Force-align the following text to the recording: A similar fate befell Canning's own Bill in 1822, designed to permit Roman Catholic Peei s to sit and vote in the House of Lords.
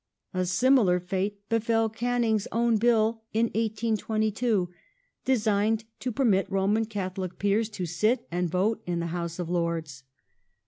A 0.33 0.47
similar 0.47 0.99
fate 0.99 1.47
befell 1.47 1.87
Canning's 1.87 2.47
own 2.51 2.77
Bill 2.77 3.21
in 3.33 3.45
1822, 3.53 4.67
designed 5.25 5.83
to 5.99 6.11
permit 6.11 6.49
Roman 6.49 6.85
Catholic 6.85 7.37
Peei 7.37 7.59
s 7.59 7.69
to 7.69 7.85
sit 7.85 8.25
and 8.31 8.49
vote 8.49 8.81
in 8.87 8.99
the 8.99 9.05
House 9.13 9.37
of 9.37 9.47
Lords. 9.47 10.01